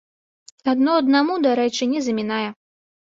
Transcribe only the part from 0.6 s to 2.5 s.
Адно аднаму, дарэчы, не замінае.